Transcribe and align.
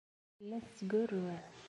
Tella 0.35 0.57
tettgurruɛ. 0.65 1.37